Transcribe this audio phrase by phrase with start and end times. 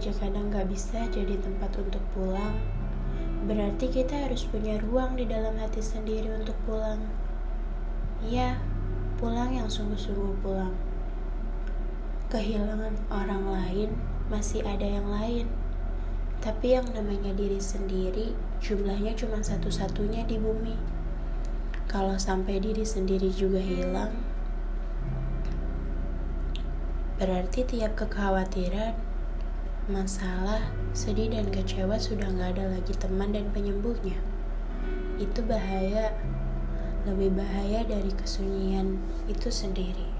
[0.00, 2.56] aja kadang gak bisa jadi tempat untuk pulang,
[3.44, 7.04] berarti kita harus punya ruang di dalam hati sendiri untuk pulang.
[8.24, 8.56] Ya,
[9.20, 10.72] pulang yang sungguh-sungguh pulang.
[12.32, 13.90] Kehilangan orang lain
[14.32, 15.52] masih ada yang lain,
[16.40, 18.32] tapi yang namanya diri sendiri
[18.64, 20.80] jumlahnya cuma satu-satunya di bumi.
[21.92, 24.16] Kalau sampai diri sendiri juga hilang,
[27.20, 28.96] berarti tiap kekhawatiran,
[29.92, 34.16] masalah, sedih, dan kecewa sudah nggak ada lagi teman dan penyembuhnya.
[35.20, 36.16] Itu bahaya,
[37.04, 38.96] lebih bahaya dari kesunyian
[39.28, 40.19] itu sendiri.